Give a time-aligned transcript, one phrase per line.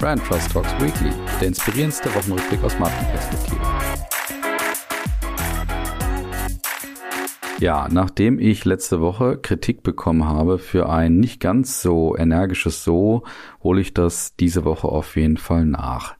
[0.00, 3.60] Brand Trust Talks Weekly, der inspirierendste Wochenrückblick aus Markenperspektive.
[7.58, 13.24] Ja, nachdem ich letzte Woche Kritik bekommen habe für ein nicht ganz so energisches So,
[13.64, 16.17] hole ich das diese Woche auf jeden Fall nach.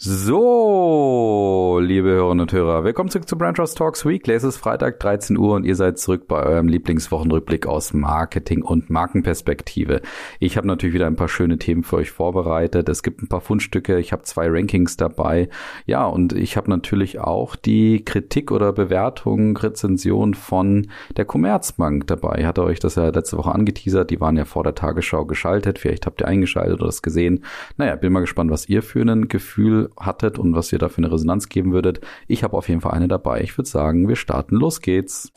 [0.00, 4.34] So, liebe Hörerinnen und Hörer, willkommen zurück zu Brand Trust Talks Weekly.
[4.34, 8.90] Es ist Freitag 13 Uhr und ihr seid zurück bei eurem Lieblingswochenrückblick aus Marketing und
[8.90, 10.00] Markenperspektive.
[10.38, 12.88] Ich habe natürlich wieder ein paar schöne Themen für euch vorbereitet.
[12.88, 15.48] Es gibt ein paar Fundstücke, ich habe zwei Rankings dabei.
[15.84, 22.36] Ja, und ich habe natürlich auch die Kritik oder Bewertung, Rezension von der Commerzbank dabei.
[22.38, 24.10] Ich hatte euch das ja letzte Woche angeteasert.
[24.10, 25.80] Die waren ja vor der Tagesschau geschaltet.
[25.80, 27.44] Vielleicht habt ihr eingeschaltet oder das gesehen.
[27.78, 30.98] Naja, bin mal gespannt, was ihr für ein Gefühl hattet und was ihr da für
[30.98, 32.00] eine Resonanz geben würdet.
[32.26, 33.40] Ich habe auf jeden Fall eine dabei.
[33.42, 34.56] Ich würde sagen, wir starten.
[34.56, 35.32] Los geht's.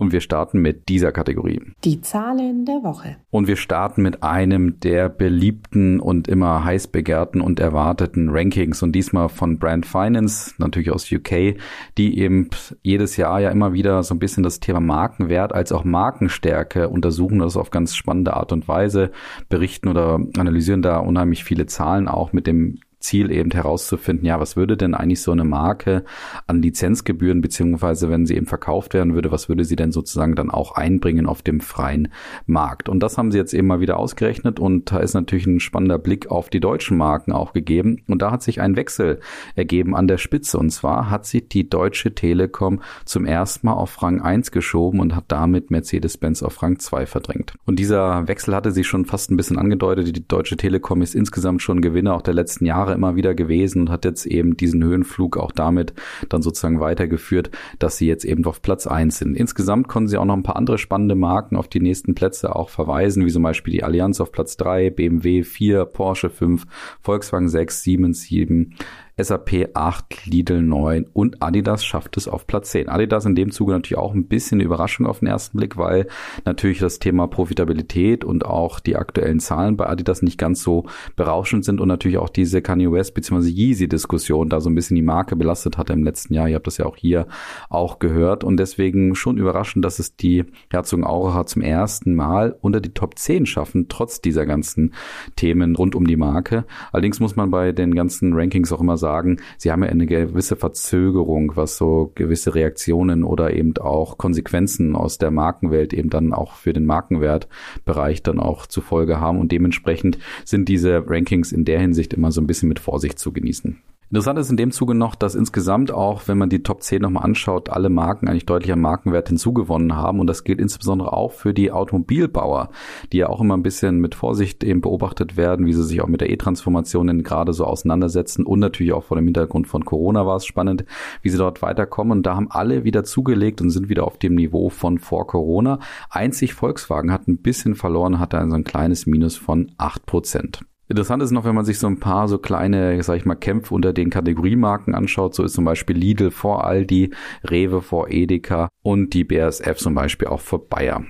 [0.00, 1.60] Und wir starten mit dieser Kategorie.
[1.82, 3.16] Die Zahlen der Woche.
[3.30, 8.92] Und wir starten mit einem der beliebten und immer heiß begehrten und erwarteten Rankings und
[8.92, 11.56] diesmal von Brand Finance, natürlich aus UK,
[11.98, 12.48] die eben
[12.82, 17.40] jedes Jahr ja immer wieder so ein bisschen das Thema Markenwert als auch Markenstärke untersuchen,
[17.40, 19.10] das auf ganz spannende Art und Weise
[19.48, 24.56] berichten oder analysieren da unheimlich viele Zahlen auch mit dem Ziel eben herauszufinden, ja, was
[24.56, 26.04] würde denn eigentlich so eine Marke
[26.46, 30.50] an Lizenzgebühren, beziehungsweise wenn sie eben verkauft werden würde, was würde sie denn sozusagen dann
[30.50, 32.08] auch einbringen auf dem freien
[32.46, 32.88] Markt?
[32.88, 35.98] Und das haben sie jetzt eben mal wieder ausgerechnet und da ist natürlich ein spannender
[35.98, 38.02] Blick auf die deutschen Marken auch gegeben.
[38.08, 39.20] Und da hat sich ein Wechsel
[39.54, 40.58] ergeben an der Spitze.
[40.58, 45.14] Und zwar hat sie die Deutsche Telekom zum ersten Mal auf Rang 1 geschoben und
[45.14, 47.54] hat damit Mercedes-Benz auf Rang 2 verdrängt.
[47.64, 50.14] Und dieser Wechsel hatte sich schon fast ein bisschen angedeutet.
[50.14, 53.90] Die Deutsche Telekom ist insgesamt schon Gewinner auch der letzten Jahre immer wieder gewesen und
[53.90, 55.94] hat jetzt eben diesen Höhenflug auch damit
[56.28, 59.36] dann sozusagen weitergeführt, dass sie jetzt eben auf Platz eins sind.
[59.36, 62.68] Insgesamt konnten sie auch noch ein paar andere spannende Marken auf die nächsten Plätze auch
[62.68, 66.66] verweisen, wie zum Beispiel die Allianz auf Platz drei, BMW vier, Porsche fünf,
[67.00, 68.74] Volkswagen sechs, Siemens sieben,
[69.20, 72.88] SAP 8, Lidl 9 und Adidas schafft es auf Platz 10.
[72.88, 76.06] Adidas in dem Zuge natürlich auch ein bisschen eine Überraschung auf den ersten Blick, weil
[76.44, 80.86] natürlich das Thema Profitabilität und auch die aktuellen Zahlen bei Adidas nicht ganz so
[81.16, 83.48] berauschend sind und natürlich auch diese Kanye West bzw.
[83.48, 86.48] Yeezy Diskussion da so ein bisschen die Marke belastet hatte im letzten Jahr.
[86.48, 87.26] Ihr habt das ja auch hier
[87.70, 92.80] auch gehört und deswegen schon überraschend, dass es die Herzog Aurora zum ersten Mal unter
[92.80, 94.94] die Top 10 schaffen, trotz dieser ganzen
[95.34, 96.66] Themen rund um die Marke.
[96.92, 100.04] Allerdings muss man bei den ganzen Rankings auch immer sagen, sagen, sie haben ja eine
[100.04, 106.34] gewisse Verzögerung, was so gewisse Reaktionen oder eben auch Konsequenzen aus der Markenwelt eben dann
[106.34, 111.64] auch für den Markenwertbereich dann auch zur Folge haben und dementsprechend sind diese Rankings in
[111.64, 113.80] der Hinsicht immer so ein bisschen mit Vorsicht zu genießen.
[114.10, 117.24] Interessant ist in dem Zuge noch, dass insgesamt auch, wenn man die Top 10 nochmal
[117.24, 120.18] anschaut, alle Marken eigentlich deutlich am Markenwert hinzugewonnen haben.
[120.18, 122.70] Und das gilt insbesondere auch für die Automobilbauer,
[123.12, 126.06] die ja auch immer ein bisschen mit Vorsicht eben beobachtet werden, wie sie sich auch
[126.06, 128.46] mit der E-Transformation gerade so auseinandersetzen.
[128.46, 130.86] Und natürlich auch vor dem Hintergrund von Corona war es spannend,
[131.20, 132.18] wie sie dort weiterkommen.
[132.18, 135.80] Und da haben alle wieder zugelegt und sind wieder auf dem Niveau von vor Corona.
[136.08, 140.64] Einzig Volkswagen hat ein bisschen verloren, hatte also ein kleines Minus von acht Prozent.
[140.88, 143.74] Interessant ist noch, wenn man sich so ein paar so kleine, sag ich mal, Kämpfe
[143.74, 145.34] unter den Kategoriemarken anschaut.
[145.34, 147.12] So ist zum Beispiel Lidl vor Aldi,
[147.44, 151.04] Rewe vor Edeka und die BASF zum Beispiel auch vor Bayer.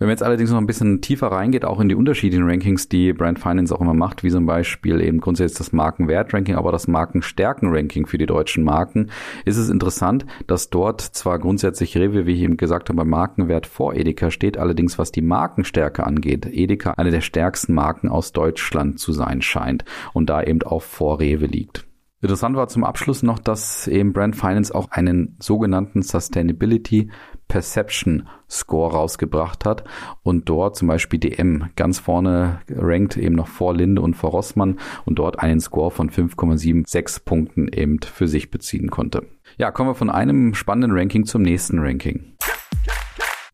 [0.00, 3.12] Wenn man jetzt allerdings noch ein bisschen tiefer reingeht, auch in die unterschiedlichen Rankings, die
[3.12, 8.06] Brand Finance auch immer macht, wie zum Beispiel eben grundsätzlich das Markenwert-Ranking, aber das Markenstärken-Ranking
[8.06, 9.10] für die deutschen Marken,
[9.44, 13.66] ist es interessant, dass dort zwar grundsätzlich Rewe, wie ich eben gesagt habe, beim Markenwert
[13.66, 18.98] vor Edeka steht, allerdings was die Markenstärke angeht, Edeka eine der stärksten Marken aus Deutschland
[18.98, 19.84] zu sein scheint
[20.14, 21.89] und da eben auch vor Rewe liegt.
[22.22, 27.10] Interessant war zum Abschluss noch, dass eben Brand Finance auch einen sogenannten Sustainability
[27.48, 29.84] Perception Score rausgebracht hat
[30.22, 34.78] und dort zum Beispiel DM ganz vorne rankt eben noch vor Linde und vor Rossmann
[35.06, 39.26] und dort einen Score von 5,76 Punkten eben für sich beziehen konnte.
[39.56, 42.36] Ja, kommen wir von einem spannenden Ranking zum nächsten Ranking.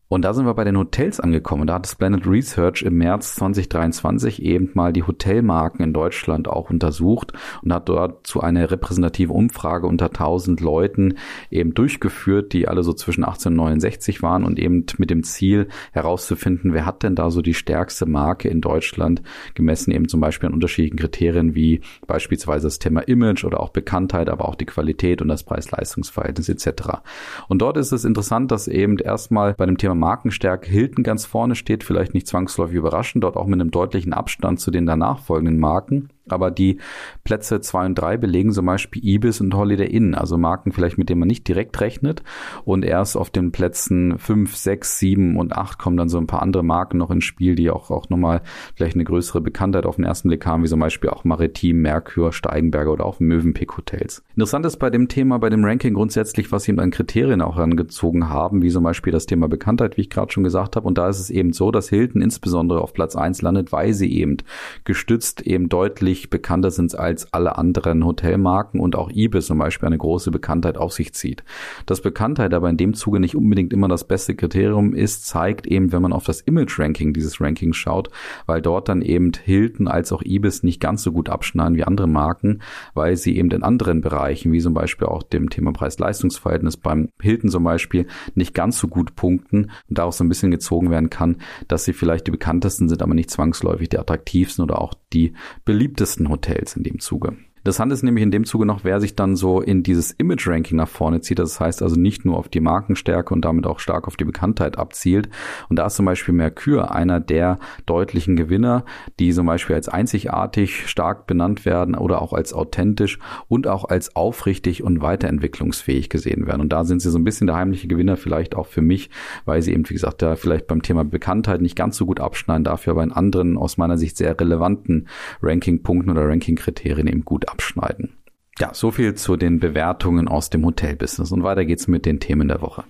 [0.09, 1.67] Und da sind wir bei den Hotels angekommen.
[1.67, 7.33] Da hat Splendid Research im März 2023 eben mal die Hotelmarken in Deutschland auch untersucht
[7.61, 11.15] und hat dort zu einer repräsentative Umfrage unter 1000 Leuten
[11.51, 15.67] eben durchgeführt, die alle so zwischen 18 und 69 waren und eben mit dem Ziel
[15.91, 19.21] herauszufinden, wer hat denn da so die stärkste Marke in Deutschland,
[19.55, 24.29] gemessen eben zum Beispiel an unterschiedlichen Kriterien wie beispielsweise das Thema Image oder auch Bekanntheit,
[24.29, 27.01] aber auch die Qualität und das Preis-Leistungs-Verhältnis etc.
[27.49, 31.55] Und dort ist es interessant, dass eben erstmal bei dem Thema Markenstärke Hilton ganz vorne
[31.55, 35.59] steht, vielleicht nicht zwangsläufig überraschend, dort auch mit einem deutlichen Abstand zu den danach folgenden
[35.59, 36.09] Marken.
[36.31, 36.77] Aber die
[37.23, 41.09] Plätze zwei und drei belegen zum Beispiel Ibis und Holiday Inn, also Marken vielleicht, mit
[41.09, 42.23] denen man nicht direkt rechnet.
[42.65, 46.41] Und erst auf den Plätzen fünf, sechs, sieben und acht kommen dann so ein paar
[46.41, 48.41] andere Marken noch ins Spiel, die auch, auch nochmal
[48.75, 52.33] vielleicht eine größere Bekanntheit auf den ersten Blick haben, wie zum Beispiel auch Maritim, Merkur,
[52.33, 54.23] Steigenberger oder auch Mövenpick Hotels.
[54.35, 57.55] Interessant ist bei dem Thema, bei dem Ranking grundsätzlich, was sie eben an Kriterien auch
[57.55, 60.87] herangezogen haben, wie zum Beispiel das Thema Bekanntheit, wie ich gerade schon gesagt habe.
[60.87, 64.11] Und da ist es eben so, dass Hilton insbesondere auf Platz eins landet, weil sie
[64.13, 64.37] eben
[64.83, 69.97] gestützt eben deutlich bekannter sind als alle anderen Hotelmarken und auch Ibis zum Beispiel eine
[69.97, 71.43] große Bekanntheit auf sich zieht.
[71.85, 75.91] Dass Bekanntheit aber in dem Zuge nicht unbedingt immer das beste Kriterium ist, zeigt eben,
[75.91, 78.09] wenn man auf das Image-Ranking dieses Rankings schaut,
[78.45, 82.07] weil dort dann eben Hilton als auch Ibis nicht ganz so gut abschneiden wie andere
[82.07, 82.61] Marken,
[82.93, 87.49] weil sie eben in anderen Bereichen, wie zum Beispiel auch dem Thema Preis-Leistungs-Verhältnis beim Hilton
[87.49, 91.37] zum Beispiel, nicht ganz so gut punkten und daraus so ein bisschen gezogen werden kann,
[91.67, 95.33] dass sie vielleicht die bekanntesten sind, aber nicht zwangsläufig die attraktivsten oder auch die
[95.65, 97.37] beliebtesten Hotels in dem Zuge.
[97.59, 100.87] Interessant ist nämlich in dem Zuge noch, wer sich dann so in dieses Image-Ranking nach
[100.87, 101.39] vorne zieht.
[101.39, 104.77] Das heißt also nicht nur auf die Markenstärke und damit auch stark auf die Bekanntheit
[104.77, 105.29] abzielt.
[105.69, 108.85] Und da ist zum Beispiel Mercure einer der deutlichen Gewinner,
[109.19, 114.15] die zum Beispiel als einzigartig stark benannt werden oder auch als authentisch und auch als
[114.15, 116.61] aufrichtig und weiterentwicklungsfähig gesehen werden.
[116.61, 119.09] Und da sind sie so ein bisschen der heimliche Gewinner vielleicht auch für mich,
[119.45, 122.63] weil sie eben, wie gesagt, da vielleicht beim Thema Bekanntheit nicht ganz so gut abschneiden,
[122.63, 125.07] dafür aber in anderen aus meiner Sicht sehr relevanten
[125.41, 128.17] Ranking-Punkten oder Ranking-Kriterien eben gut abschneiden.
[128.59, 132.47] Ja, so viel zu den Bewertungen aus dem Hotelbusiness und weiter geht's mit den Themen
[132.47, 132.83] der Woche.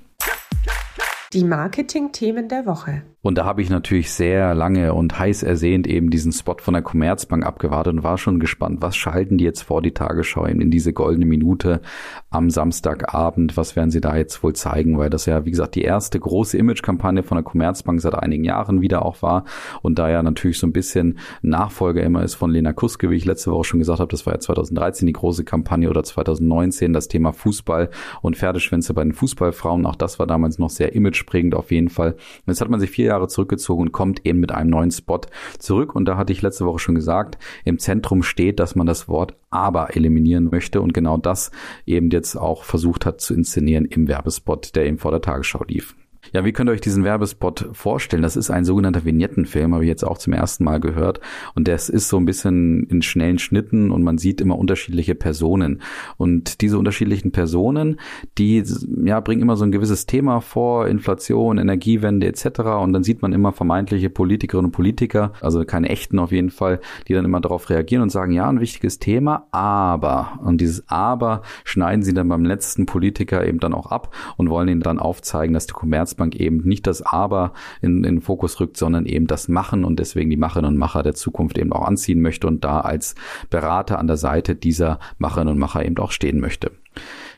[1.38, 3.04] Die Marketing-Themen der Woche.
[3.28, 6.82] Und da habe ich natürlich sehr lange und heiß ersehnt eben diesen Spot von der
[6.82, 10.94] Commerzbank abgewartet und war schon gespannt, was schalten die jetzt vor die Tagesschau in diese
[10.94, 11.82] goldene Minute
[12.30, 15.82] am Samstagabend, was werden sie da jetzt wohl zeigen, weil das ja, wie gesagt, die
[15.82, 19.44] erste große Image-Kampagne von der Commerzbank seit einigen Jahren wieder auch war
[19.82, 23.26] und da ja natürlich so ein bisschen Nachfolger immer ist von Lena Kuske, wie ich
[23.26, 27.10] letzte Woche schon gesagt habe, das war ja 2013 die große Kampagne oder 2019 das
[27.10, 27.90] Thema Fußball
[28.22, 30.96] und Pferdeschwänze bei den Fußballfrauen, auch das war damals noch sehr
[31.28, 32.16] imageprägend auf jeden Fall.
[32.46, 35.22] Jetzt hat man sich vier Jahre zurückgezogen und kommt eben mit einem neuen Spot
[35.60, 35.96] zurück.
[35.96, 39.36] Und da hatte ich letzte Woche schon gesagt, im Zentrum steht, dass man das Wort
[39.50, 41.52] aber eliminieren möchte und genau das
[41.86, 45.96] eben jetzt auch versucht hat zu inszenieren im Werbespot, der eben vor der Tagesschau lief.
[46.34, 48.24] Ja, wie könnt ihr euch diesen Werbespot vorstellen?
[48.24, 51.20] Das ist ein sogenannter Vignettenfilm, habe ich jetzt auch zum ersten Mal gehört.
[51.56, 55.82] Und das ist so ein bisschen in schnellen Schnitten und man sieht immer unterschiedliche Personen.
[56.18, 58.00] Und diese unterschiedlichen Personen,
[58.38, 58.64] die
[59.04, 62.60] ja, bringen immer so ein gewisses Thema vor, Inflation, Energiewende etc.
[62.82, 66.80] Und dann sieht man immer vermeintliche Politikerinnen und Politiker, also keine echten auf jeden Fall,
[67.08, 70.40] die dann immer darauf reagieren und sagen, ja, ein wichtiges Thema, aber.
[70.44, 74.68] Und dieses aber schneiden sie dann beim letzten Politiker eben dann auch ab und wollen
[74.68, 78.60] ihnen dann aufzeigen, dass die Kommerz Commerzbank eben nicht das Aber in, in den Fokus
[78.60, 81.86] rückt, sondern eben das Machen und deswegen die Macherinnen und Macher der Zukunft eben auch
[81.86, 83.16] anziehen möchte und da als
[83.50, 86.72] Berater an der Seite dieser Macherinnen und Macher eben auch stehen möchte.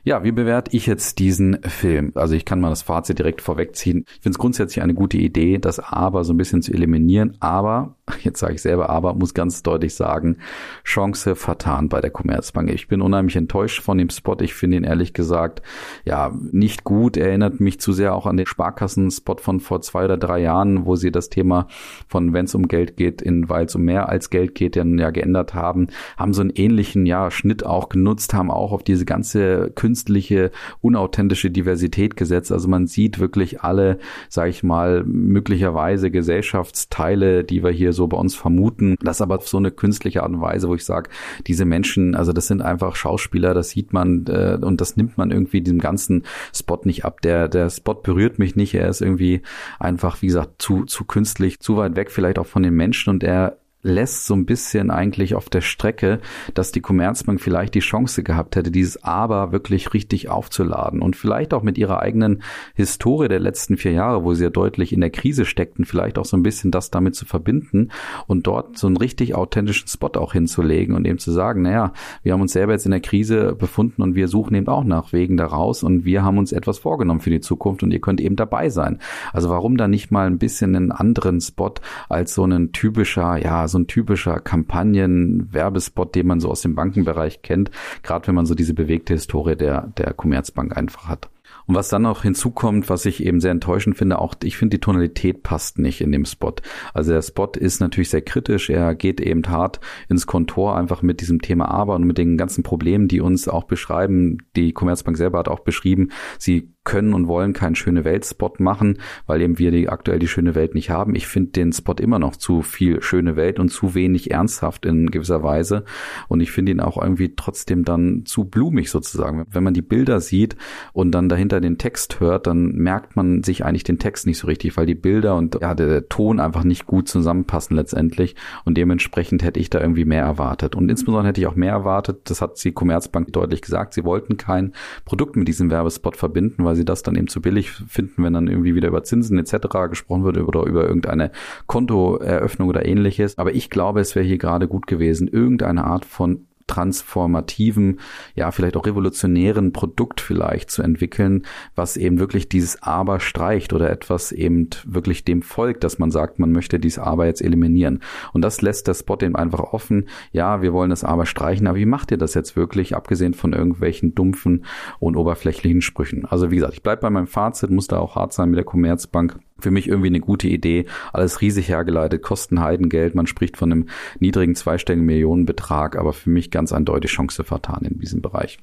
[0.03, 2.11] Ja, wie bewerte ich jetzt diesen Film?
[2.15, 4.05] Also ich kann mal das Fazit direkt vorwegziehen.
[4.07, 7.95] Ich finde es grundsätzlich eine gute Idee, das Aber so ein bisschen zu eliminieren, aber
[8.23, 10.37] jetzt sage ich selber aber, muss ganz deutlich sagen,
[10.83, 12.71] Chance vertan bei der Commerzbank.
[12.71, 14.37] Ich bin unheimlich enttäuscht von dem Spot.
[14.39, 15.61] Ich finde ihn ehrlich gesagt,
[16.05, 17.17] ja, nicht gut.
[17.17, 20.95] Erinnert mich zu sehr auch an den Sparkassen-Spot von vor zwei oder drei Jahren, wo
[20.95, 21.67] sie das Thema
[22.07, 24.97] von wenn es um Geld geht, in weil es um mehr als Geld geht, dann
[24.97, 25.87] ja geändert haben,
[26.17, 30.51] haben so einen ähnlichen, ja, Schnitt auch genutzt, haben auch auf diese ganze künstliche,
[30.81, 32.51] unauthentische Diversität gesetzt.
[32.51, 33.97] Also man sieht wirklich alle,
[34.29, 38.97] sage ich mal, möglicherweise Gesellschaftsteile, die wir hier so bei uns vermuten.
[39.01, 41.09] Das aber auf so eine künstliche Art und Weise, wo ich sage,
[41.47, 45.31] diese Menschen, also das sind einfach Schauspieler, das sieht man äh, und das nimmt man
[45.31, 47.21] irgendwie diesem ganzen Spot nicht ab.
[47.21, 48.75] Der, der Spot berührt mich nicht.
[48.75, 49.41] Er ist irgendwie
[49.79, 53.23] einfach, wie gesagt, zu, zu künstlich, zu weit weg vielleicht auch von den Menschen und
[53.23, 56.19] er lässt so ein bisschen eigentlich auf der Strecke,
[56.53, 61.53] dass die Commerzbank vielleicht die Chance gehabt hätte, dieses Aber wirklich richtig aufzuladen und vielleicht
[61.53, 62.43] auch mit ihrer eigenen
[62.75, 66.25] Historie der letzten vier Jahre, wo sie ja deutlich in der Krise steckten, vielleicht auch
[66.25, 67.89] so ein bisschen das damit zu verbinden
[68.27, 72.33] und dort so einen richtig authentischen Spot auch hinzulegen und eben zu sagen, naja, wir
[72.33, 75.37] haben uns selber jetzt in der Krise befunden und wir suchen eben auch nach Wegen
[75.37, 78.69] daraus und wir haben uns etwas vorgenommen für die Zukunft und ihr könnt eben dabei
[78.69, 78.99] sein.
[79.31, 81.75] Also warum da nicht mal ein bisschen einen anderen Spot
[82.09, 87.41] als so ein typischer, ja, so ein typischer Kampagnen-Werbespot, den man so aus dem Bankenbereich
[87.41, 87.71] kennt,
[88.03, 91.29] gerade wenn man so diese bewegte Historie der, der Commerzbank einfach hat.
[91.69, 94.81] Und was dann noch hinzukommt, was ich eben sehr enttäuschend finde, auch ich finde die
[94.81, 96.55] Tonalität passt nicht in dem Spot.
[96.95, 101.21] Also der Spot ist natürlich sehr kritisch, er geht eben hart ins Kontor einfach mit
[101.21, 104.39] diesem Thema Aber und mit den ganzen Problemen, die uns auch beschreiben.
[104.55, 106.09] Die Commerzbank selber hat auch beschrieben,
[106.39, 110.55] sie können und wollen keinen schöne Welt-Spot machen, weil eben wir die, aktuell die schöne
[110.55, 111.13] Welt nicht haben.
[111.13, 115.11] Ich finde den Spot immer noch zu viel schöne Welt und zu wenig ernsthaft in
[115.11, 115.83] gewisser Weise.
[116.29, 119.45] Und ich finde ihn auch irgendwie trotzdem dann zu blumig sozusagen.
[119.51, 120.55] Wenn man die Bilder sieht
[120.93, 124.47] und dann dahinter den Text hört, dann merkt man sich eigentlich den Text nicht so
[124.47, 128.35] richtig, weil die Bilder und ja, der Ton einfach nicht gut zusammenpassen letztendlich.
[128.65, 130.75] Und dementsprechend hätte ich da irgendwie mehr erwartet.
[130.75, 134.37] Und insbesondere hätte ich auch mehr erwartet, das hat die Commerzbank deutlich gesagt, sie wollten
[134.37, 134.73] kein
[135.05, 138.47] Produkt mit diesem Werbespot verbinden, weil sie das dann eben zu billig finden, wenn dann
[138.47, 139.67] irgendwie wieder über Zinsen etc.
[139.89, 141.31] gesprochen wird oder über irgendeine
[141.67, 143.37] Kontoeröffnung oder ähnliches.
[143.37, 147.99] Aber ich glaube, es wäre hier gerade gut gewesen, irgendeine Art von transformativen,
[148.35, 151.43] ja, vielleicht auch revolutionären Produkt vielleicht zu entwickeln,
[151.75, 156.39] was eben wirklich dieses Aber streicht oder etwas eben wirklich dem folgt, dass man sagt,
[156.39, 158.01] man möchte dieses Aber jetzt eliminieren.
[158.33, 160.07] Und das lässt der Spot eben einfach offen.
[160.31, 163.53] Ja, wir wollen das Aber streichen, aber wie macht ihr das jetzt wirklich, abgesehen von
[163.53, 164.65] irgendwelchen dumpfen
[164.99, 166.25] und oberflächlichen Sprüchen?
[166.25, 168.65] Also wie gesagt, ich bleibe bei meinem Fazit, muss da auch hart sein mit der
[168.65, 170.85] Commerzbank für mich irgendwie eine gute Idee.
[171.13, 173.15] Alles riesig hergeleitet, kosten Heidengeld.
[173.15, 173.85] Man spricht von einem
[174.19, 178.59] niedrigen zweistelligen Millionenbetrag, aber für mich ganz eindeutig Chance vertan in diesem Bereich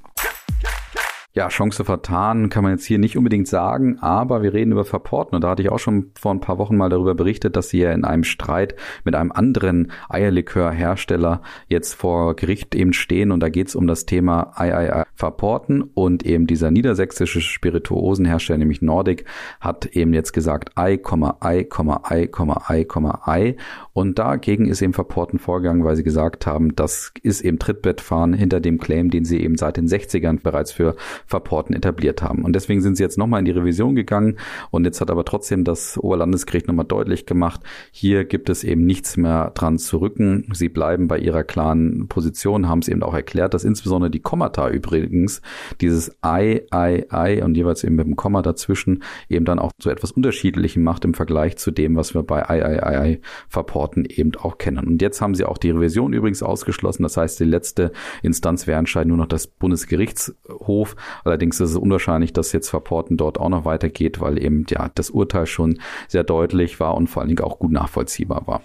[1.36, 5.36] ja, Chance vertan kann man jetzt hier nicht unbedingt sagen, aber wir reden über Verporten
[5.36, 7.80] und da hatte ich auch schon vor ein paar Wochen mal darüber berichtet, dass sie
[7.80, 8.74] ja in einem Streit
[9.04, 13.32] mit einem anderen Eierlikörhersteller jetzt vor Gericht eben stehen.
[13.32, 15.82] Und da geht es um das Thema Ei, Ei, Ei Verporten.
[15.82, 19.24] Und eben dieser niedersächsische Spirituosenhersteller, nämlich Nordic,
[19.60, 20.98] hat eben jetzt gesagt Ei,
[21.40, 22.28] Ei, Ei,
[22.68, 22.86] Ei,
[23.24, 23.56] Ei
[23.96, 28.60] und dagegen ist eben Verporten vorgegangen, weil sie gesagt haben, das ist eben Trittbettfahren hinter
[28.60, 32.44] dem Claim, den sie eben seit den 60ern bereits für Verporten etabliert haben.
[32.44, 34.36] Und deswegen sind sie jetzt nochmal in die Revision gegangen
[34.70, 39.16] und jetzt hat aber trotzdem das Oberlandesgericht nochmal deutlich gemacht, hier gibt es eben nichts
[39.16, 40.46] mehr dran zu rücken.
[40.52, 44.68] Sie bleiben bei ihrer klaren Position, haben es eben auch erklärt, dass insbesondere die Kommata
[44.68, 45.40] übrigens
[45.80, 49.88] dieses Ei, Ei, Ei und jeweils eben mit dem Komma dazwischen eben dann auch zu
[49.88, 53.85] etwas Unterschiedlichem macht im Vergleich zu dem, was wir bei Ei, Ei, Ei, Ei Verporten
[53.94, 54.86] eben auch kennen.
[54.86, 57.02] Und jetzt haben sie auch die Revision übrigens ausgeschlossen.
[57.02, 60.96] Das heißt, die letzte Instanz wäre anscheinend nur noch das Bundesgerichtshof.
[61.24, 65.10] Allerdings ist es unwahrscheinlich, dass jetzt Verporten dort auch noch weitergeht, weil eben ja das
[65.10, 65.78] Urteil schon
[66.08, 68.62] sehr deutlich war und vor allen Dingen auch gut nachvollziehbar war.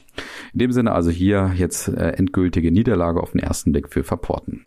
[0.53, 4.63] In dem Sinne also hier jetzt äh, endgültige Niederlage auf den ersten Blick für Verporten.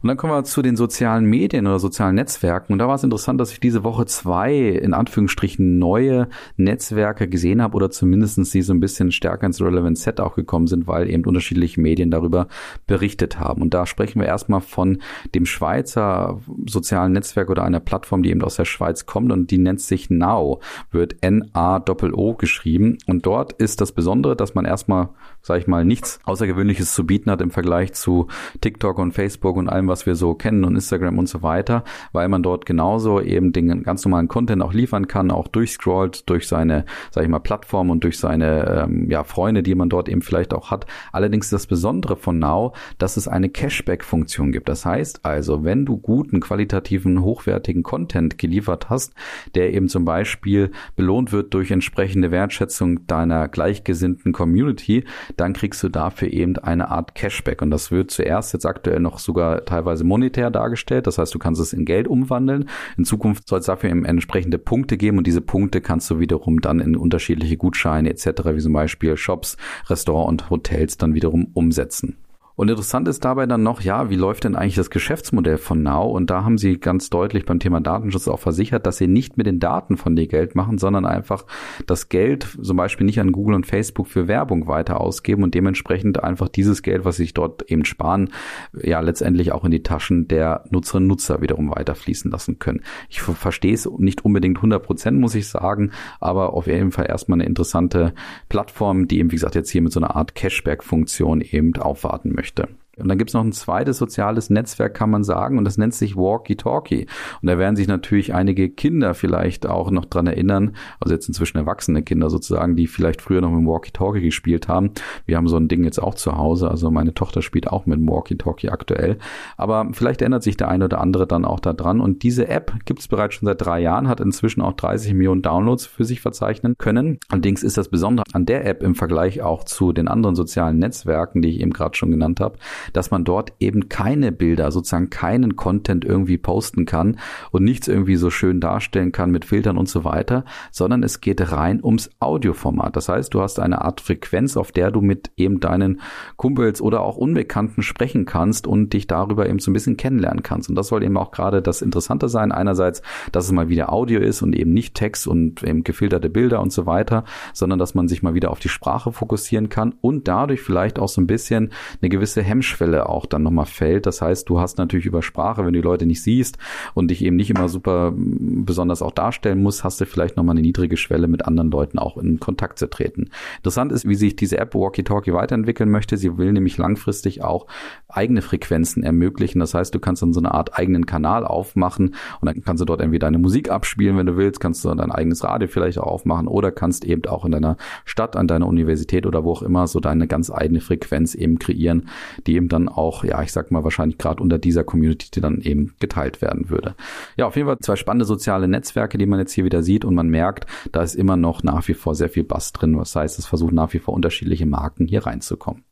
[0.00, 2.72] Und dann kommen wir zu den sozialen Medien oder sozialen Netzwerken.
[2.72, 7.60] Und da war es interessant, dass ich diese Woche zwei, in Anführungsstrichen, neue Netzwerke gesehen
[7.60, 11.10] habe oder zumindestens die so ein bisschen stärker ins Relevant Set auch gekommen sind, weil
[11.10, 12.46] eben unterschiedliche Medien darüber
[12.86, 13.60] berichtet haben.
[13.60, 14.98] Und da sprechen wir erstmal von
[15.34, 19.58] dem Schweizer sozialen Netzwerk oder einer Plattform, die eben aus der Schweiz kommt und die
[19.58, 20.60] nennt sich Now,
[20.92, 22.98] wird N-A-O-O geschrieben.
[23.06, 25.08] Und dort ist das Besondere, dass man erstmal,
[25.42, 28.28] sag ich mal, nichts Außergewöhnliches zu bieten hat im Vergleich zu
[28.60, 32.28] TikTok und Facebook und allem, was wir so kennen und Instagram und so weiter, weil
[32.28, 36.84] man dort genauso eben den ganz normalen Content auch liefern kann, auch durchscrollt durch seine,
[37.10, 40.52] sag ich mal, Plattform und durch seine ähm, ja, Freunde, die man dort eben vielleicht
[40.54, 40.86] auch hat.
[41.12, 44.68] Allerdings das Besondere von Now, dass es eine Cashback-Funktion gibt.
[44.68, 49.14] Das heißt also, wenn du guten, qualitativen, hochwertigen Content geliefert hast,
[49.54, 55.04] der eben zum Beispiel belohnt wird durch entsprechende Wertschätzung deiner gleichgesinnten Community,
[55.36, 57.62] dann kriegst du dafür eben eine Art Cashback.
[57.62, 61.06] Und das wird zuerst jetzt aktuell noch sogar teilweise teilweise monetär dargestellt.
[61.06, 62.68] Das heißt, du kannst es in Geld umwandeln.
[62.96, 66.60] In Zukunft soll es dafür eben entsprechende Punkte geben und diese Punkte kannst du wiederum
[66.60, 69.56] dann in unterschiedliche Gutscheine etc., wie zum Beispiel Shops,
[69.86, 72.16] Restaurant und Hotels dann wiederum umsetzen.
[72.58, 76.10] Und interessant ist dabei dann noch, ja, wie läuft denn eigentlich das Geschäftsmodell von Now?
[76.10, 79.46] Und da haben sie ganz deutlich beim Thema Datenschutz auch versichert, dass sie nicht mit
[79.46, 81.46] den Daten von dir Geld machen, sondern einfach
[81.86, 86.24] das Geld zum Beispiel nicht an Google und Facebook für Werbung weiter ausgeben und dementsprechend
[86.24, 88.30] einfach dieses Geld, was sie sich dort eben sparen,
[88.72, 92.82] ja, letztendlich auch in die Taschen der Nutzerinnen und Nutzer wiederum weiterfließen lassen können.
[93.08, 97.36] Ich verstehe es nicht unbedingt 100 Prozent, muss ich sagen, aber auf jeden Fall erstmal
[97.36, 98.14] eine interessante
[98.48, 102.47] Plattform, die eben, wie gesagt, jetzt hier mit so einer Art Cashback-Funktion eben aufwarten möchte
[102.48, 102.68] möchte.
[102.98, 105.94] Und dann gibt es noch ein zweites soziales Netzwerk, kann man sagen, und das nennt
[105.94, 107.06] sich Walkie Talkie.
[107.42, 111.58] Und da werden sich natürlich einige Kinder vielleicht auch noch dran erinnern, also jetzt inzwischen
[111.58, 114.90] erwachsene Kinder sozusagen, die vielleicht früher noch mit Walkie Talkie gespielt haben.
[115.26, 118.00] Wir haben so ein Ding jetzt auch zu Hause, also meine Tochter spielt auch mit
[118.00, 119.18] Walkie Talkie aktuell.
[119.56, 122.00] Aber vielleicht ändert sich der eine oder andere dann auch da dran.
[122.00, 125.42] Und diese App gibt es bereits schon seit drei Jahren, hat inzwischen auch 30 Millionen
[125.42, 127.18] Downloads für sich verzeichnen können.
[127.28, 131.42] Allerdings ist das Besondere an der App im Vergleich auch zu den anderen sozialen Netzwerken,
[131.42, 132.58] die ich eben gerade schon genannt habe,
[132.92, 137.18] dass man dort eben keine Bilder, sozusagen keinen Content irgendwie posten kann
[137.50, 141.52] und nichts irgendwie so schön darstellen kann mit Filtern und so weiter, sondern es geht
[141.52, 142.96] rein ums Audioformat.
[142.96, 146.00] Das heißt, du hast eine Art Frequenz, auf der du mit eben deinen
[146.36, 150.68] Kumpels oder auch Unbekannten sprechen kannst und dich darüber eben so ein bisschen kennenlernen kannst.
[150.68, 152.52] Und das soll eben auch gerade das Interessante sein.
[152.52, 153.02] Einerseits,
[153.32, 156.72] dass es mal wieder Audio ist und eben nicht Text und eben gefilterte Bilder und
[156.72, 160.60] so weiter, sondern dass man sich mal wieder auf die Sprache fokussieren kann und dadurch
[160.60, 164.06] vielleicht auch so ein bisschen eine gewisse Hemmschwelle auch dann nochmal fällt.
[164.06, 166.58] Das heißt, du hast natürlich über Sprache, wenn du die Leute nicht siehst
[166.94, 170.62] und dich eben nicht immer super besonders auch darstellen musst, hast du vielleicht nochmal eine
[170.62, 173.30] niedrige Schwelle mit anderen Leuten auch in Kontakt zu treten.
[173.58, 176.16] Interessant ist, wie sich diese App Walkie Talkie weiterentwickeln möchte.
[176.16, 177.66] Sie will nämlich langfristig auch
[178.08, 179.60] eigene Frequenzen ermöglichen.
[179.60, 182.84] Das heißt, du kannst dann so eine Art eigenen Kanal aufmachen und dann kannst du
[182.84, 186.06] dort entweder deine Musik abspielen, wenn du willst, kannst du dein eigenes Radio vielleicht auch
[186.06, 189.86] aufmachen oder kannst eben auch in deiner Stadt, an deiner Universität oder wo auch immer
[189.86, 192.08] so deine ganz eigene Frequenz eben kreieren,
[192.46, 195.94] die eben dann auch, ja, ich sag mal wahrscheinlich gerade unter dieser Community dann eben
[196.00, 196.94] geteilt werden würde.
[197.36, 200.14] Ja, auf jeden Fall zwei spannende soziale Netzwerke, die man jetzt hier wieder sieht und
[200.14, 202.98] man merkt, da ist immer noch nach wie vor sehr viel Bass drin.
[202.98, 205.84] Was heißt, es versucht nach wie vor unterschiedliche Marken hier reinzukommen.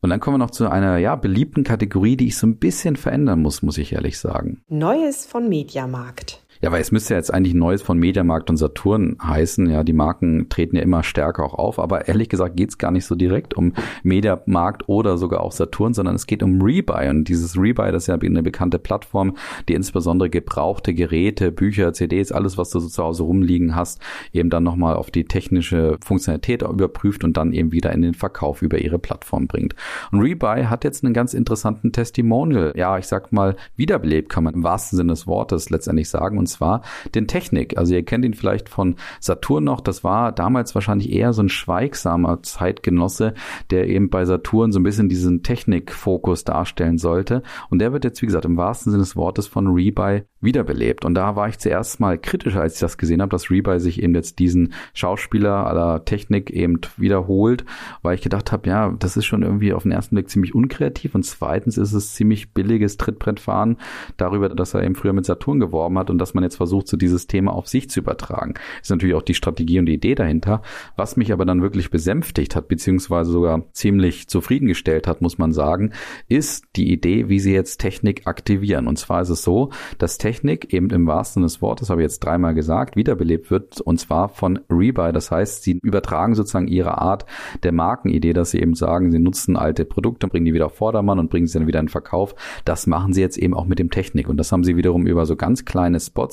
[0.00, 2.96] Und dann kommen wir noch zu einer ja beliebten Kategorie, die ich so ein bisschen
[2.96, 4.62] verändern muss, muss ich ehrlich sagen.
[4.68, 6.43] Neues von Mediamarkt.
[6.60, 9.68] Ja, weil es müsste ja jetzt eigentlich Neues von Mediamarkt und Saturn heißen.
[9.68, 11.78] Ja, die Marken treten ja immer stärker auch auf.
[11.78, 15.94] Aber ehrlich gesagt geht es gar nicht so direkt um Mediamarkt oder sogar auch Saturn,
[15.94, 17.08] sondern es geht um Rebuy.
[17.08, 19.36] Und dieses Rebuy, das ist ja eine bekannte Plattform,
[19.68, 24.00] die insbesondere gebrauchte Geräte, Bücher, CDs, alles, was du so zu Hause rumliegen hast,
[24.32, 28.62] eben dann nochmal auf die technische Funktionalität überprüft und dann eben wieder in den Verkauf
[28.62, 29.74] über ihre Plattform bringt.
[30.12, 32.72] Und Rebuy hat jetzt einen ganz interessanten Testimonial.
[32.76, 36.38] Ja, ich sag mal, wiederbelebt kann man im wahrsten Sinne des Wortes letztendlich sagen.
[36.38, 36.82] Und zwar
[37.14, 37.76] den Technik.
[37.78, 39.80] Also ihr kennt ihn vielleicht von Saturn noch.
[39.80, 43.34] Das war damals wahrscheinlich eher so ein schweigsamer Zeitgenosse,
[43.70, 47.42] der eben bei Saturn so ein bisschen diesen Technikfokus darstellen sollte.
[47.70, 51.04] Und der wird jetzt, wie gesagt, im wahrsten Sinne des Wortes von Rebuy wiederbelebt.
[51.04, 54.02] Und da war ich zuerst mal kritischer, als ich das gesehen habe, dass Rebuy sich
[54.02, 57.64] eben jetzt diesen Schauspieler aller Technik eben wiederholt,
[58.02, 61.14] weil ich gedacht habe, ja, das ist schon irgendwie auf den ersten Blick ziemlich unkreativ
[61.14, 63.78] und zweitens ist es ziemlich billiges Trittbrettfahren
[64.16, 66.96] darüber, dass er eben früher mit Saturn geworben hat und dass man jetzt versucht, so
[66.96, 68.54] dieses Thema auf sich zu übertragen.
[68.82, 70.62] Ist natürlich auch die Strategie und die Idee dahinter.
[70.96, 75.92] Was mich aber dann wirklich besänftigt hat, beziehungsweise sogar ziemlich zufriedengestellt hat, muss man sagen,
[76.28, 78.86] ist die Idee, wie sie jetzt Technik aktivieren.
[78.86, 82.06] Und zwar ist es so, dass Technik eben im wahrsten Sinne des Wortes, habe ich
[82.06, 85.12] jetzt dreimal gesagt, wiederbelebt wird und zwar von Rebuy.
[85.12, 87.26] Das heißt, sie übertragen sozusagen ihre Art
[87.62, 91.18] der Markenidee, dass sie eben sagen, sie nutzen alte Produkte, bringen die wieder auf Vordermann
[91.18, 92.34] und bringen sie dann wieder in Verkauf.
[92.64, 94.28] Das machen sie jetzt eben auch mit dem Technik.
[94.28, 96.23] Und das haben sie wiederum über so ganz kleine Spots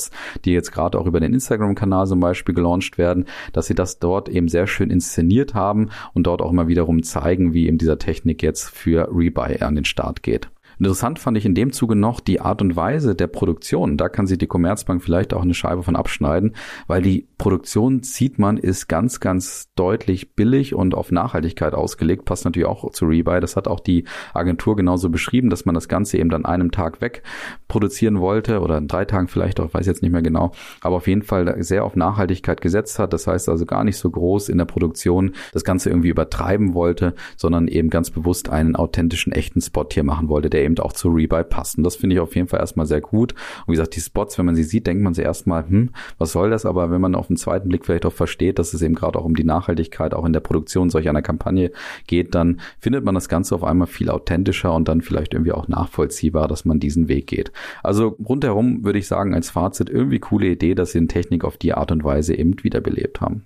[0.46, 4.30] die jetzt gerade auch über den Instagram-Kanal zum Beispiel gelauncht werden, dass sie das dort
[4.30, 8.44] eben sehr schön inszeniert haben und dort auch immer wiederum zeigen, wie eben dieser Technik
[8.44, 10.50] jetzt für Rebuy an den Start geht.
[10.82, 13.98] Interessant fand ich in dem Zuge noch die Art und Weise der Produktion.
[13.98, 16.56] Da kann sich die Commerzbank vielleicht auch eine Scheibe von abschneiden,
[16.88, 22.26] weil die Produktion, sieht man, ist ganz, ganz deutlich billig und auf Nachhaltigkeit ausgelegt.
[22.26, 23.40] Passt natürlich auch zu Rebuy.
[23.40, 27.00] Das hat auch die Agentur genauso beschrieben, dass man das Ganze eben dann einem Tag
[27.00, 27.22] weg
[27.68, 31.06] produzieren wollte oder in drei Tagen vielleicht auch, weiß jetzt nicht mehr genau, aber auf
[31.06, 33.14] jeden Fall sehr auf Nachhaltigkeit gesetzt hat.
[33.14, 37.14] Das heißt also gar nicht so groß in der Produktion das Ganze irgendwie übertreiben wollte,
[37.38, 40.94] sondern eben ganz bewusst einen authentischen, echten Spot hier machen wollte, der eben eben auch
[40.94, 41.84] zu Rebuy passen.
[41.84, 43.34] Das finde ich auf jeden Fall erstmal sehr gut.
[43.66, 46.32] Und wie gesagt, die Spots, wenn man sie sieht, denkt man sich erstmal, hm, was
[46.32, 46.66] soll das?
[46.66, 49.26] Aber wenn man auf den zweiten Blick vielleicht auch versteht, dass es eben gerade auch
[49.26, 51.72] um die Nachhaltigkeit auch in der Produktion solch einer Kampagne
[52.08, 55.68] geht, dann findet man das Ganze auf einmal viel authentischer und dann vielleicht irgendwie auch
[55.68, 57.52] nachvollziehbar, dass man diesen Weg geht.
[57.84, 61.58] Also rundherum würde ich sagen, als Fazit irgendwie coole Idee, dass sie in Technik auf
[61.58, 63.46] die Art und Weise eben wiederbelebt haben.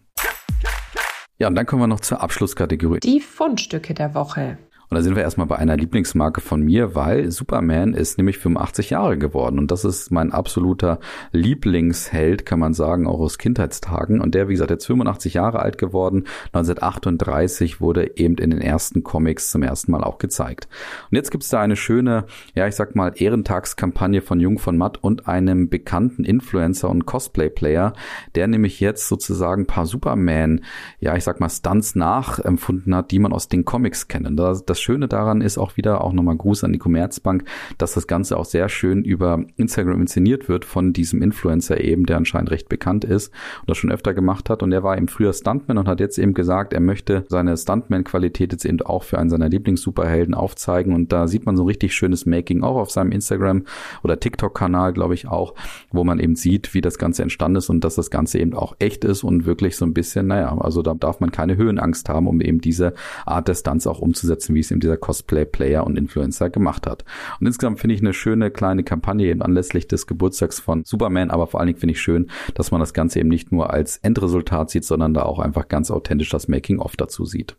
[1.37, 3.01] Ja, und dann kommen wir noch zur Abschlusskategorie.
[3.01, 4.57] Die Fundstücke der Woche.
[4.89, 8.91] Und da sind wir erstmal bei einer Lieblingsmarke von mir, weil Superman ist nämlich 85
[8.91, 9.59] Jahre geworden.
[9.59, 10.99] Und das ist mein absoluter
[11.31, 14.21] Lieblingsheld, kann man sagen, auch aus Kindheitstagen.
[14.21, 16.25] Und der, wie gesagt, jetzt 85 Jahre alt geworden.
[16.53, 20.67] 1938 wurde eben in den ersten Comics zum ersten Mal auch gezeigt.
[21.09, 25.03] Und jetzt gibt's da eine schöne, ja, ich sag mal, Ehrentagskampagne von Jung von Matt
[25.03, 27.93] und einem bekannten Influencer und Cosplay-Player,
[28.35, 30.61] der nämlich jetzt sozusagen paar Superman,
[30.99, 34.27] ja, ich sag mal, Stunts nachempfunden hat, die man aus den Comics kennt.
[34.27, 37.43] Und das Schöne daran ist auch wieder, auch nochmal Gruß an die Commerzbank,
[37.77, 42.17] dass das Ganze auch sehr schön über Instagram inszeniert wird von diesem Influencer eben, der
[42.17, 44.63] anscheinend recht bekannt ist und das schon öfter gemacht hat.
[44.63, 48.51] Und er war eben früher Stuntman und hat jetzt eben gesagt, er möchte seine Stuntman-Qualität
[48.51, 50.93] jetzt eben auch für einen seiner Lieblings-Superhelden aufzeigen.
[50.93, 53.63] Und da sieht man so ein richtig schönes Making auch auf seinem Instagram
[54.03, 55.55] oder TikTok-Kanal, glaube ich auch,
[55.91, 58.75] wo man eben sieht, wie das Ganze entstanden ist und dass das Ganze eben auch
[58.79, 62.27] echt ist und wirklich so ein bisschen, naja, also da darf man keine Höhenangst haben,
[62.27, 62.93] um eben diese
[63.25, 67.05] Art der Stunts auch umzusetzen, wie es eben dieser Cosplay-Player und Influencer gemacht hat.
[67.39, 71.47] Und insgesamt finde ich eine schöne kleine Kampagne eben anlässlich des Geburtstags von Superman, aber
[71.47, 74.69] vor allen Dingen finde ich schön, dass man das Ganze eben nicht nur als Endresultat
[74.69, 77.57] sieht, sondern da auch einfach ganz authentisch das Making-of dazu sieht.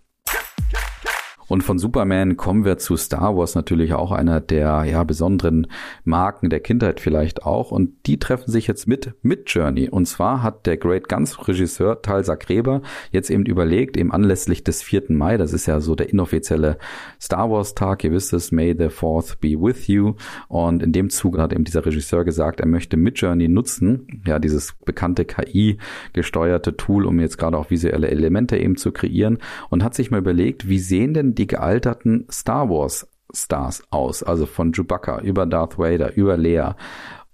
[1.49, 5.67] Und von Superman kommen wir zu Star Wars natürlich auch einer der ja besonderen
[6.05, 7.71] Marken der Kindheit vielleicht auch.
[7.71, 9.89] Und die treffen sich jetzt mit mit Journey.
[9.89, 12.83] Und zwar hat der Great Guns Regisseur Talsa Gräber
[13.13, 15.05] jetzt eben überlegt, eben anlässlich des 4.
[15.09, 16.79] Mai, das ist ja so der inoffizielle
[17.21, 20.15] Star Wars Tag, ihr wisst es, May the 4th be with you.
[20.49, 24.39] Und in dem Zug hat eben dieser Regisseur gesagt, er möchte mit Journey nutzen, ja,
[24.39, 25.79] dieses bekannte KI
[26.13, 29.39] gesteuerte Tool, um jetzt gerade auch visuelle Elemente eben zu kreieren
[29.71, 34.47] und hat sich mal überlegt, wie sehen denn die gealterten Star Wars Stars aus, also
[34.47, 36.77] von Chewbacca über Darth Vader, über Leia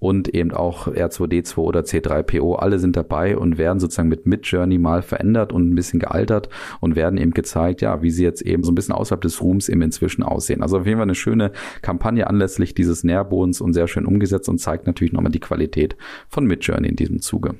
[0.02, 5.00] und eben auch R2D2 oder C3PO, alle sind dabei und werden sozusagen mit Mid-Journey mal
[5.00, 6.48] verändert und ein bisschen gealtert
[6.80, 9.68] und werden eben gezeigt, ja, wie sie jetzt eben so ein bisschen außerhalb des Ruhms
[9.68, 10.60] eben inzwischen aussehen.
[10.60, 14.58] Also auf jeden Fall eine schöne Kampagne anlässlich dieses Nährbodens und sehr schön umgesetzt und
[14.58, 15.96] zeigt natürlich nochmal die Qualität
[16.28, 17.54] von Mid-Journey in diesem Zuge.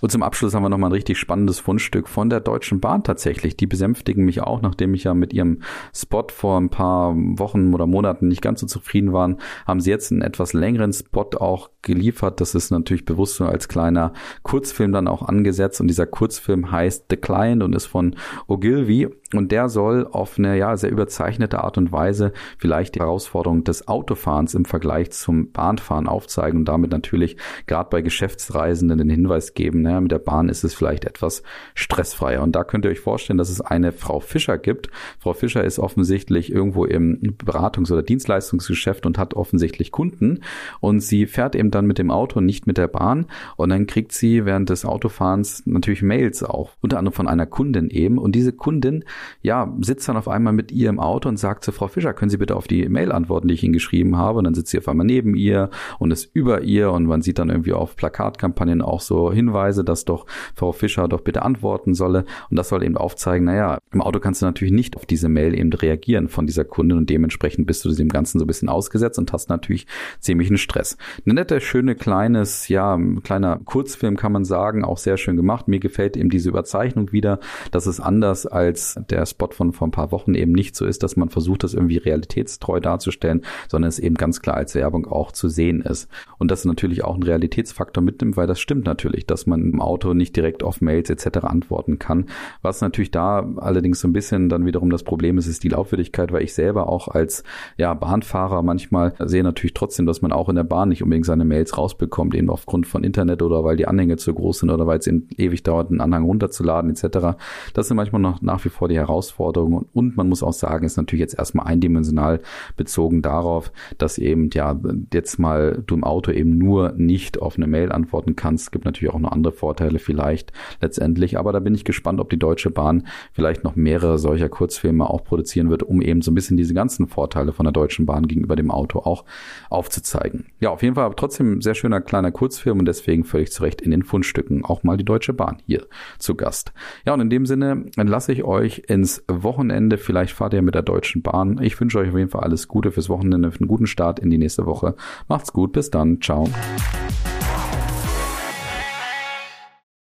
[0.00, 3.56] Und zum Abschluss haben wir nochmal ein richtig spannendes Fundstück von der Deutschen Bahn tatsächlich.
[3.56, 5.62] Die besänftigen mich auch, nachdem ich ja mit ihrem
[5.94, 10.12] Spot vor ein paar Wochen oder Monaten nicht ganz so zufrieden waren, haben sie jetzt
[10.12, 12.40] einen etwas längeren Spot auch geliefert.
[12.40, 15.80] Das ist natürlich bewusst so als kleiner Kurzfilm dann auch angesetzt.
[15.80, 18.14] Und dieser Kurzfilm heißt The Client und ist von
[18.46, 19.08] Ogilvy.
[19.34, 23.86] Und der soll auf eine ja sehr überzeichnete Art und Weise vielleicht die Herausforderung des
[23.86, 27.36] Autofahrens im Vergleich zum Bahnfahren aufzeigen und damit natürlich
[27.66, 31.42] gerade bei Geschäftsreisenden den Hinweis geben, naja, mit der Bahn ist es vielleicht etwas
[31.74, 32.42] stressfreier.
[32.42, 34.88] Und da könnt ihr euch vorstellen, dass es eine Frau Fischer gibt.
[35.18, 40.40] Frau Fischer ist offensichtlich irgendwo im Beratungs- oder Dienstleistungsgeschäft und hat offensichtlich Kunden.
[40.80, 43.26] Und sie fährt eben dann mit dem Auto, nicht mit der Bahn.
[43.56, 47.90] Und dann kriegt sie während des Autofahrens natürlich Mails auch, unter anderem von einer Kundin
[47.90, 48.16] eben.
[48.16, 49.04] Und diese Kundin,
[49.42, 52.30] ja, sitzt dann auf einmal mit ihr im Auto und sagt zu Frau Fischer, können
[52.30, 54.38] Sie bitte auf die Mail antworten, die ich Ihnen geschrieben habe?
[54.38, 57.38] Und dann sitzt sie auf einmal neben ihr und ist über ihr und man sieht
[57.38, 62.24] dann irgendwie auf Plakatkampagnen auch so Hinweise, dass doch Frau Fischer doch bitte antworten solle.
[62.50, 65.58] Und das soll eben aufzeigen, naja, im Auto kannst du natürlich nicht auf diese Mail
[65.58, 69.18] eben reagieren von dieser Kundin und dementsprechend bist du dem Ganzen so ein bisschen ausgesetzt
[69.18, 69.86] und hast natürlich
[70.20, 70.96] ziemlichen Stress.
[71.24, 75.68] Eine nette, schöne, kleines, ja, kleiner Kurzfilm kann man sagen, auch sehr schön gemacht.
[75.68, 79.92] Mir gefällt eben diese Überzeichnung wieder, dass es anders als der Spot von vor ein
[79.92, 83.98] paar Wochen eben nicht so ist, dass man versucht, das irgendwie realitätstreu darzustellen, sondern es
[83.98, 86.08] eben ganz klar als Werbung auch zu sehen ist.
[86.38, 90.14] Und das natürlich auch einen Realitätsfaktor mitnimmt, weil das stimmt natürlich, dass man im Auto
[90.14, 91.38] nicht direkt auf Mails etc.
[91.44, 92.26] antworten kann.
[92.62, 96.32] Was natürlich da allerdings so ein bisschen dann wiederum das Problem ist, ist die Laufwürdigkeit,
[96.32, 97.44] weil ich selber auch als
[97.76, 101.44] ja, Bahnfahrer manchmal sehe natürlich trotzdem, dass man auch in der Bahn nicht unbedingt seine
[101.44, 104.98] Mails rausbekommt, eben aufgrund von Internet oder weil die Anhänge zu groß sind oder weil
[104.98, 107.38] es eben ewig dauert, einen Anhang runterzuladen etc.
[107.74, 110.96] Das sind manchmal noch nach wie vor die Herausforderungen und man muss auch sagen, ist
[110.96, 112.40] natürlich jetzt erstmal eindimensional
[112.76, 114.78] bezogen darauf, dass eben ja
[115.12, 118.64] jetzt mal du im Auto eben nur nicht auf eine Mail antworten kannst.
[118.64, 121.38] Es gibt natürlich auch noch andere Vorteile vielleicht letztendlich.
[121.38, 125.24] Aber da bin ich gespannt, ob die Deutsche Bahn vielleicht noch mehrere solcher Kurzfilme auch
[125.24, 128.56] produzieren wird, um eben so ein bisschen diese ganzen Vorteile von der Deutschen Bahn gegenüber
[128.56, 129.24] dem Auto auch
[129.70, 130.46] aufzuzeigen.
[130.60, 133.80] Ja, auf jeden Fall aber trotzdem sehr schöner kleiner Kurzfilm und deswegen völlig zu Recht
[133.80, 135.86] in den Fundstücken auch mal die Deutsche Bahn hier
[136.18, 136.72] zu Gast.
[137.04, 139.98] Ja, und in dem Sinne lasse ich euch ins Wochenende.
[139.98, 141.60] Vielleicht fahrt ihr mit der Deutschen Bahn.
[141.62, 144.30] Ich wünsche euch auf jeden Fall alles Gute fürs Wochenende, für einen guten Start in
[144.30, 144.94] die nächste Woche.
[145.28, 146.20] Macht's gut, bis dann.
[146.20, 146.48] Ciao.